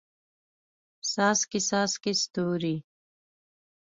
څاڅکي، 1.09 1.59
څاڅکي 1.67 2.11
ستوري 2.21 2.75